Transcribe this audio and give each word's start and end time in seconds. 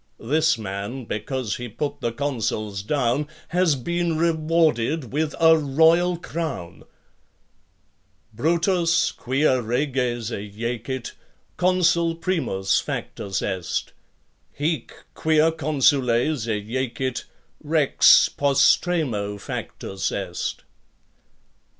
This 0.19 0.57
man, 0.57 1.05
because 1.05 1.57
he 1.57 1.69
put 1.69 2.01
the 2.01 2.11
consuls 2.11 2.81
down, 2.81 3.27
Has 3.49 3.75
been 3.75 4.17
rewarded 4.17 5.13
with 5.13 5.35
a 5.39 5.55
royal 5.55 6.17
crown. 6.17 6.85
Brutus, 8.33 9.11
quia 9.11 9.61
reges 9.61 10.31
ejecit, 10.31 11.11
consul 11.55 12.15
primus 12.15 12.79
factus 12.81 13.43
est: 13.43 13.93
Hic, 14.53 14.91
quia 15.13 15.51
consules 15.51 16.47
ejecit, 16.47 17.25
rex 17.63 18.27
postremo 18.35 19.37
factus 19.39 20.11
est. 20.11 20.63